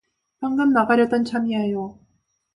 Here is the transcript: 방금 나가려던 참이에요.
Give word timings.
방금 0.39 0.73
나가려던 0.73 1.25
참이에요. 1.25 1.99